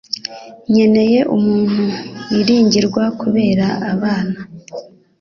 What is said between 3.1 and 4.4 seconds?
kurera abana